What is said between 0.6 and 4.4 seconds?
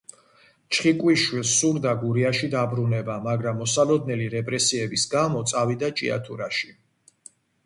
ჩხიკვიშვილს სურდა გურიაში დაბრუნება, მაგრამ მოსალოდნელი